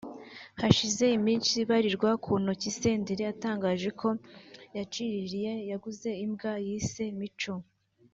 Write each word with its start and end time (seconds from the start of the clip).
Hashize 0.61 1.05
iminsi 1.17 1.51
ibarirwa 1.63 2.09
ku 2.23 2.31
ntoki 2.41 2.69
Senderi 2.79 3.23
atangaje 3.33 3.89
ko 3.99 4.09
yaciririye 4.77 5.51
[yaguze] 5.69 6.09
imbwa 6.25 6.53
yise 6.65 7.03
‘Mico’ 7.19 7.53